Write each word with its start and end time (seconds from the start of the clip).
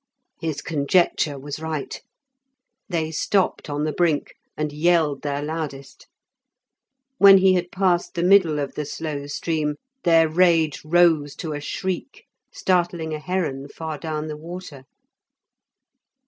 His 0.39 0.63
conjecture 0.63 1.37
was 1.37 1.59
right; 1.59 2.01
they 2.89 3.11
stopped 3.11 3.69
on 3.69 3.83
the 3.83 3.91
brink, 3.93 4.33
and 4.57 4.73
yelled 4.73 5.21
their 5.21 5.43
loudest. 5.43 6.07
When 7.19 7.37
he 7.37 7.53
had 7.53 7.71
passed 7.71 8.15
the 8.15 8.23
middle 8.23 8.57
of 8.57 8.73
the 8.73 8.85
slow 8.85 9.27
stream 9.27 9.75
their 10.03 10.27
rage 10.27 10.81
rose 10.83 11.35
to 11.35 11.53
a 11.53 11.61
shriek, 11.61 12.25
startling 12.51 13.13
a 13.13 13.19
heron 13.19 13.67
far 13.69 13.99
down 13.99 14.25
the 14.25 14.35
water. 14.37 14.85